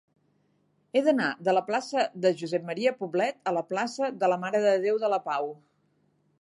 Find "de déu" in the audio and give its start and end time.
4.67-5.01